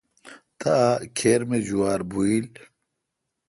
تا 0.59 0.75
کھیر 1.15 1.41
می 1.49 1.59
جوار 1.67 1.99
بھویل۔ 2.09 2.45